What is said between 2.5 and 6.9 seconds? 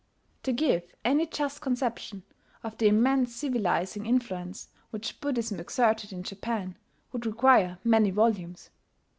of the immense civilizing influence which Buddhism exerted in Japan